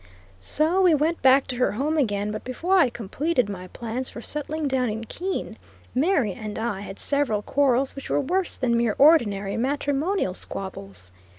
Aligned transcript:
So 0.39 0.81
we 0.81 0.95
went 0.95 1.21
back 1.21 1.45
to 1.45 1.57
her 1.57 1.73
home 1.73 1.95
again, 1.95 2.31
but 2.31 2.43
before 2.43 2.75
I 2.75 2.89
completed 2.89 3.47
my 3.47 3.67
plans 3.67 4.09
for 4.09 4.19
settling 4.19 4.67
down 4.67 4.89
in 4.89 5.03
Keene, 5.03 5.59
Mary 5.93 6.33
and 6.33 6.57
I 6.57 6.79
had 6.81 6.97
several 6.97 7.43
quarrels 7.43 7.95
which 7.95 8.09
were 8.09 8.19
worse 8.19 8.57
than 8.57 8.75
mere 8.75 8.95
ordinary 8.97 9.57
matrimonial 9.57 10.33
squabbles. 10.33 11.11